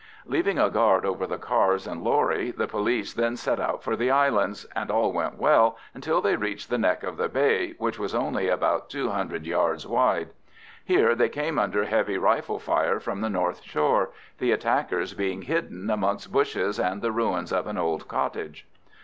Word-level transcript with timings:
Leaving 0.25 0.57
a 0.57 0.71
guard 0.71 1.05
over 1.05 1.27
the 1.27 1.37
cars 1.37 1.85
and 1.85 2.01
lorry, 2.03 2.49
the 2.49 2.65
police 2.67 3.13
then 3.13 3.35
set 3.37 3.59
out 3.59 3.83
for 3.83 3.95
the 3.95 4.09
islands, 4.09 4.65
and 4.75 4.89
all 4.89 5.11
went 5.13 5.37
well 5.37 5.77
until 5.93 6.21
they 6.21 6.35
reached 6.35 6.71
the 6.71 6.77
neck 6.79 7.03
of 7.03 7.17
the 7.17 7.29
bay, 7.29 7.75
which 7.77 7.99
was 7.99 8.15
only 8.15 8.49
about 8.49 8.89
200 8.89 9.45
yards 9.45 9.85
wide. 9.85 10.29
Here 10.83 11.13
they 11.13 11.29
came 11.29 11.59
under 11.59 11.85
heavy 11.85 12.17
rifle 12.17 12.57
fire 12.57 12.99
from 12.99 13.21
the 13.21 13.29
north 13.29 13.61
shore, 13.61 14.09
the 14.39 14.51
attackers 14.51 15.13
being 15.13 15.43
hidden 15.43 15.87
amongst 15.91 16.31
bushes 16.31 16.79
and 16.79 17.03
the 17.03 17.11
ruins 17.11 17.53
of 17.53 17.67
an 17.67 17.77
old 17.77 18.07
cottage. 18.07 18.65